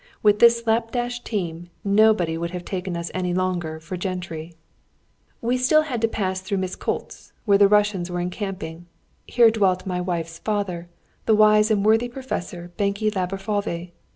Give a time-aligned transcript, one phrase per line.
[0.23, 4.55] With this slap dash team nobody would have taken us any longer for gentry.
[5.41, 8.87] We had still to pass through Miskolcz, where the Russians were encamping.
[9.27, 10.89] Here dwelt my wife's father,
[11.27, 13.91] the wise and worthy professor Benke Laborfalvy.